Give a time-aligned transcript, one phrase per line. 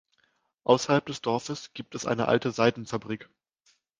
[0.63, 3.29] Außerhalb des Dorfes gibt es eine alte Seidenfabrik.